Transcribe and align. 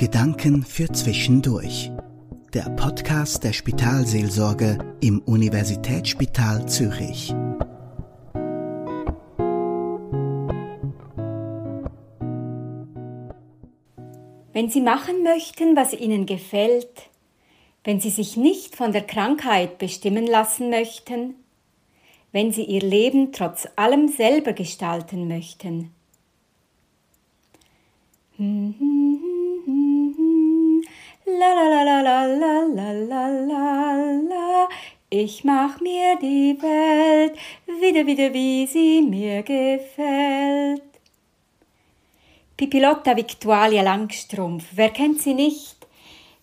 Gedanken 0.00 0.62
für 0.62 0.90
Zwischendurch. 0.90 1.90
Der 2.54 2.70
Podcast 2.70 3.44
der 3.44 3.52
Spitalseelsorge 3.52 4.78
im 5.02 5.18
Universitätsspital 5.18 6.66
Zürich. 6.66 7.34
Wenn 14.54 14.70
Sie 14.70 14.80
machen 14.80 15.22
möchten, 15.22 15.76
was 15.76 15.92
Ihnen 15.92 16.24
gefällt, 16.24 17.10
wenn 17.84 18.00
Sie 18.00 18.08
sich 18.08 18.38
nicht 18.38 18.76
von 18.76 18.92
der 18.92 19.06
Krankheit 19.06 19.76
bestimmen 19.76 20.26
lassen 20.26 20.70
möchten, 20.70 21.34
wenn 22.32 22.52
Sie 22.52 22.64
Ihr 22.64 22.80
Leben 22.80 23.32
trotz 23.32 23.68
allem 23.76 24.08
selber 24.08 24.54
gestalten 24.54 25.28
möchten. 25.28 25.90
La 31.38 31.54
la 31.54 31.68
la 31.68 31.82
la 31.82 32.00
la 32.02 32.24
la 32.26 32.62
la 32.62 32.92
la 32.92 33.28
la 33.28 33.94
la. 34.30 34.68
Ich 35.10 35.44
mach 35.44 35.80
mir 35.80 36.16
die 36.20 36.56
Welt 36.60 37.38
wieder, 37.66 38.04
wieder, 38.04 38.34
wie 38.34 38.66
sie 38.66 39.00
mir 39.02 39.42
gefällt. 39.42 40.82
Pipilotta 42.56 43.16
Victualia 43.16 43.82
Langstrumpf, 43.82 44.64
wer 44.72 44.90
kennt 44.90 45.20
sie 45.20 45.34
nicht? 45.34 45.76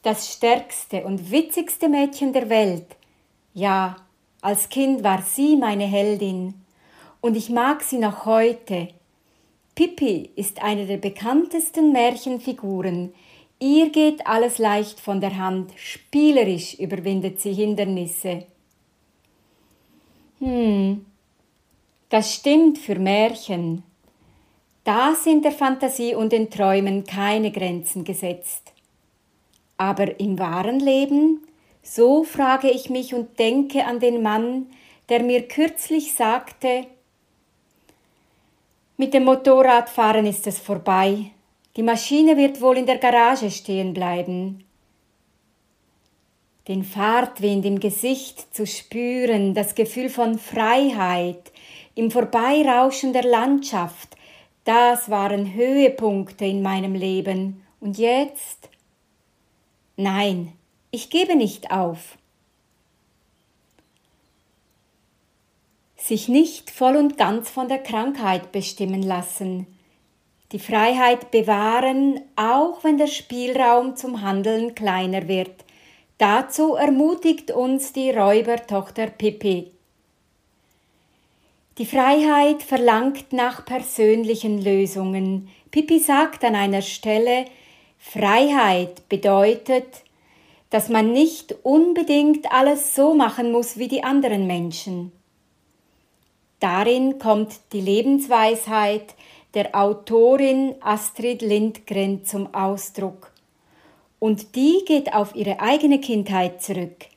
Das 0.04 0.32
stärkste 0.32 1.04
und 1.04 1.32
witzigste 1.32 1.90
Mädchen 1.90 2.32
der 2.32 2.50
Welt. 2.50 2.96
Ja, 3.54 3.98
als 4.42 4.70
Kind 4.70 5.04
war 5.04 5.22
sie 5.22 5.58
meine 5.58 5.86
Heldin. 5.86 6.54
Und 7.20 7.36
ich 7.36 7.50
mag 7.50 7.84
sie 7.84 7.98
noch 7.98 8.26
heute. 8.26 8.88
Pippi 9.76 10.30
ist 10.36 10.64
eine 10.64 10.86
der 10.86 10.98
bekanntesten 10.98 11.92
Märchenfiguren. 11.92 13.14
Ihr 13.60 13.90
geht 13.90 14.28
alles 14.28 14.60
leicht 14.60 15.00
von 15.00 15.20
der 15.20 15.38
Hand, 15.38 15.72
spielerisch 15.78 16.76
überwindet 16.76 17.42
sie 17.42 17.54
Hindernisse. 17.54 18.46
Hm, 20.40 21.06
das 22.10 22.36
stimmt 22.36 22.78
für 22.78 23.00
Märchen. 23.00 23.84
Da 24.84 25.16
sind 25.16 25.44
der 25.44 25.52
Fantasie 25.52 26.14
und 26.14 26.32
den 26.32 26.50
Träumen 26.50 27.04
keine 27.04 27.52
Grenzen 27.52 28.04
gesetzt. 28.04 28.74
Aber 29.78 30.20
im 30.20 30.38
wahren 30.40 30.80
Leben, 30.80 31.42
so 31.82 32.24
frage 32.24 32.70
ich 32.70 32.90
mich 32.90 33.14
und 33.14 33.40
denke 33.40 33.86
an 33.86 34.00
den 34.00 34.22
Mann, 34.22 34.68
der 35.10 35.24
mir 35.24 35.48
kürzlich 35.48 36.14
sagte, 36.14 36.86
mit 38.98 39.14
dem 39.14 39.26
Motorradfahren 39.26 40.26
ist 40.26 40.48
es 40.48 40.60
vorbei. 40.60 41.32
Die 41.78 41.84
Maschine 41.84 42.38
wird 42.38 42.60
wohl 42.60 42.76
in 42.80 42.88
der 42.88 42.98
Garage 42.98 43.52
stehen 43.52 43.94
bleiben. 43.94 44.64
Den 46.68 46.84
Fahrtwind 46.84 47.66
im 47.66 47.80
Gesicht 47.80 48.54
zu 48.54 48.66
spüren, 48.66 49.54
das 49.54 49.76
Gefühl 49.76 50.10
von 50.10 50.40
Freiheit, 50.40 51.52
im 51.94 52.10
Vorbeirauschen 52.10 53.14
der 53.14 53.24
Landschaft, 53.24 54.18
das 54.64 55.10
waren 55.12 55.54
Höhepunkte 55.54 56.46
in 56.46 56.64
meinem 56.64 56.96
Leben. 56.96 57.62
Und 57.80 58.00
jetzt? 58.00 58.70
Nein, 59.98 60.54
ich 60.90 61.12
gebe 61.12 61.36
nicht 61.36 61.70
auf. 61.70 62.18
Sich 65.96 66.28
nicht 66.28 66.72
voll 66.72 66.96
und 66.96 67.18
ganz 67.18 67.50
von 67.50 67.70
der 67.70 67.80
Krankheit 67.80 68.52
bestimmen 68.52 69.04
lassen. 69.04 69.68
Die 70.54 70.60
Freiheit 70.60 71.30
bewahren, 71.32 72.22
auch 72.38 72.84
wenn 72.84 72.98
der 72.98 73.08
Spielraum 73.08 73.98
zum 73.98 74.22
Handeln 74.22 74.76
kleiner 74.76 75.28
wird. 75.28 75.66
Dazu 76.18 76.76
ermutigt 76.76 77.52
uns 77.52 77.92
die 77.92 78.12
Räubertochter 78.12 79.08
Pippi. 79.08 79.72
Die 81.78 81.86
Freiheit 81.86 82.64
verlangt 82.64 83.34
nach 83.34 83.66
persönlichen 83.66 84.64
Lösungen. 84.64 85.50
Pippi 85.70 86.00
sagt 86.00 86.44
an 86.44 86.56
einer 86.56 86.82
Stelle, 86.82 87.46
Freiheit 88.00 89.10
bedeutet, 89.10 90.04
dass 90.70 90.90
man 90.90 91.12
nicht 91.12 91.56
unbedingt 91.64 92.52
alles 92.52 92.96
so 92.96 93.14
machen 93.14 93.52
muss 93.52 93.78
wie 93.78 93.88
die 93.88 94.04
anderen 94.04 94.48
Menschen. 94.48 95.12
Darin 96.60 97.20
kommt 97.20 97.60
die 97.74 97.82
Lebensweisheit 97.82 99.14
der 99.58 99.74
Autorin 99.74 100.76
Astrid 100.82 101.42
Lindgren 101.42 102.24
zum 102.24 102.54
Ausdruck. 102.54 103.32
Und 104.20 104.56
die 104.56 104.84
geht 104.86 105.16
auf 105.16 105.34
ihre 105.34 105.60
eigene 105.60 106.00
Kindheit 106.00 106.62
zurück. 106.62 107.08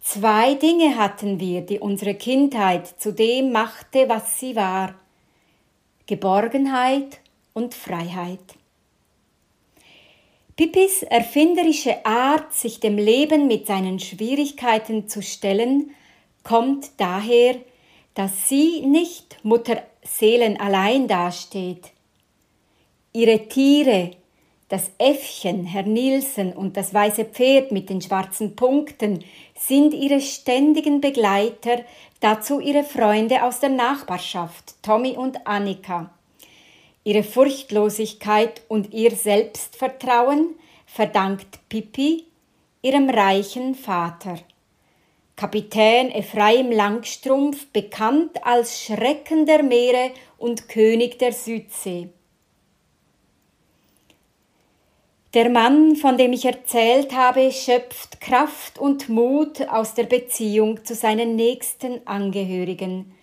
Zwei 0.00 0.54
Dinge 0.54 0.96
hatten 0.96 1.38
wir, 1.38 1.60
die 1.60 1.80
unsere 1.80 2.14
Kindheit 2.14 2.86
zu 2.86 3.12
dem 3.12 3.52
machte, 3.52 4.08
was 4.08 4.40
sie 4.40 4.56
war. 4.56 4.94
Geborgenheit 6.06 7.20
und 7.52 7.74
Freiheit. 7.74 8.54
Pippis 10.56 11.02
erfinderische 11.02 12.06
Art, 12.06 12.54
sich 12.54 12.80
dem 12.80 12.96
Leben 12.96 13.48
mit 13.48 13.66
seinen 13.66 13.98
Schwierigkeiten 13.98 15.08
zu 15.08 15.20
stellen, 15.20 15.90
kommt 16.42 16.92
daher, 16.96 17.56
dass 18.14 18.48
sie 18.48 18.80
nicht 18.80 19.36
Mutterseelen 19.44 19.97
allein 20.58 21.08
dasteht. 21.08 21.90
Ihre 23.12 23.48
Tiere, 23.48 24.12
das 24.68 24.90
Äffchen, 24.98 25.64
Herr 25.64 25.84
Nielsen 25.84 26.52
und 26.52 26.76
das 26.76 26.92
weiße 26.92 27.24
Pferd 27.24 27.72
mit 27.72 27.88
den 27.88 28.02
schwarzen 28.02 28.54
Punkten 28.54 29.24
sind 29.54 29.94
ihre 29.94 30.20
ständigen 30.20 31.00
Begleiter, 31.00 31.82
dazu 32.20 32.60
ihre 32.60 32.84
Freunde 32.84 33.42
aus 33.44 33.60
der 33.60 33.70
Nachbarschaft, 33.70 34.74
Tommy 34.82 35.16
und 35.16 35.46
Annika. 35.46 36.10
Ihre 37.04 37.22
Furchtlosigkeit 37.22 38.60
und 38.68 38.92
ihr 38.92 39.12
Selbstvertrauen 39.12 40.54
verdankt 40.86 41.60
Pippi 41.68 42.26
ihrem 42.82 43.08
reichen 43.08 43.74
Vater. 43.74 44.38
Kapitän 45.38 46.10
Ephraim 46.10 46.72
Langstrumpf, 46.72 47.66
bekannt 47.66 48.44
als 48.44 48.82
Schrecken 48.82 49.46
der 49.46 49.62
Meere 49.62 50.10
und 50.36 50.68
König 50.68 51.20
der 51.20 51.32
Südsee. 51.32 52.08
Der 55.34 55.48
Mann, 55.48 55.94
von 55.94 56.18
dem 56.18 56.32
ich 56.32 56.44
erzählt 56.44 57.14
habe, 57.14 57.52
schöpft 57.52 58.20
Kraft 58.20 58.80
und 58.80 59.08
Mut 59.08 59.68
aus 59.68 59.94
der 59.94 60.06
Beziehung 60.06 60.84
zu 60.84 60.96
seinen 60.96 61.36
nächsten 61.36 62.04
Angehörigen, 62.04 63.14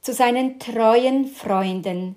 zu 0.00 0.14
seinen 0.14 0.58
treuen 0.58 1.26
Freunden, 1.26 2.16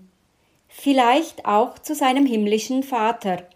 vielleicht 0.70 1.46
auch 1.46 1.78
zu 1.78 1.94
seinem 1.94 2.26
himmlischen 2.26 2.84
Vater. 2.84 3.50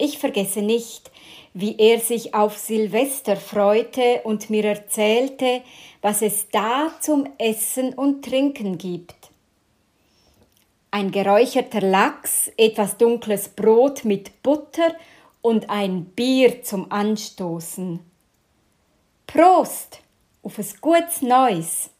Ich 0.00 0.18
vergesse 0.18 0.62
nicht, 0.62 1.10
wie 1.54 1.76
er 1.78 2.00
sich 2.00 2.34
auf 2.34 2.56
Silvester 2.58 3.36
freute 3.36 4.22
und 4.24 4.50
mir 4.50 4.64
erzählte, 4.64 5.62
was 6.00 6.22
es 6.22 6.48
da 6.50 6.90
zum 7.00 7.28
Essen 7.38 7.94
und 7.94 8.24
Trinken 8.24 8.78
gibt 8.78 9.20
ein 10.90 11.10
geräucherter 11.12 11.80
Lachs, 11.80 12.50
etwas 12.56 12.96
dunkles 12.96 13.50
Brot 13.50 14.04
mit 14.04 14.42
Butter 14.42 14.94
und 15.40 15.70
ein 15.70 16.06
Bier 16.06 16.62
zum 16.62 16.90
Anstoßen. 16.90 18.00
Prost 19.26 20.00
auf 20.42 20.58
ein 20.58 20.66
gutes 20.80 21.22
Neues! 21.22 21.90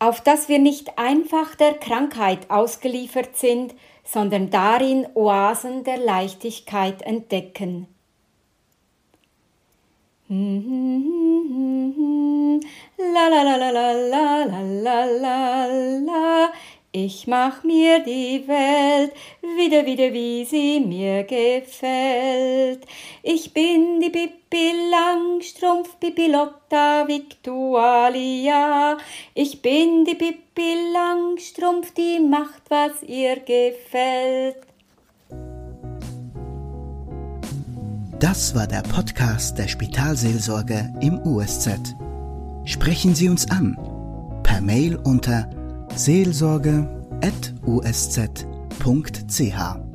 Auf 0.00 0.20
dass 0.20 0.48
wir 0.48 0.60
nicht 0.60 0.96
einfach 0.96 1.56
der 1.56 1.74
Krankheit 1.74 2.50
ausgeliefert 2.50 3.36
sind, 3.36 3.74
sondern 4.10 4.50
darin 4.50 5.06
Oasen 5.14 5.84
der 5.84 5.98
Leichtigkeit 5.98 7.02
entdecken. 7.02 7.86
La 10.28 10.34
la 13.28 13.42
la 13.42 13.56
la 13.56 13.70
la 13.70 14.44
la 14.44 15.04
la 15.04 15.38
ich 16.92 17.26
mach 17.26 17.64
mir 17.64 17.98
die 18.00 18.48
Welt 18.48 19.12
wieder, 19.58 19.84
wieder, 19.84 20.12
wie 20.12 20.44
sie 20.44 20.80
mir 20.80 21.24
gefällt. 21.24 22.86
Ich 23.22 23.52
bin 23.52 24.00
die 24.00 24.10
Pippi 24.10 24.72
Langstrumpf, 24.90 25.98
Pippi 25.98 26.28
Lotta 26.28 27.06
Victualia. 27.08 28.96
Ich 29.34 29.60
bin 29.60 30.04
die 30.04 30.14
Pippi 30.14 30.74
Langstrumpf, 30.92 31.92
die 31.92 32.20
macht, 32.20 32.62
was 32.68 33.02
ihr 33.02 33.40
gefällt. 33.40 34.58
Das 38.20 38.54
war 38.54 38.66
der 38.66 38.82
Podcast 38.82 39.58
der 39.58 39.68
Spitalseelsorge 39.68 40.92
im 41.00 41.18
USZ. 41.20 41.94
Sprechen 42.64 43.14
Sie 43.14 43.28
uns 43.28 43.50
an 43.50 43.76
per 44.42 44.60
Mail 44.60 44.96
unter 45.04 45.50
www.ch 48.78 49.87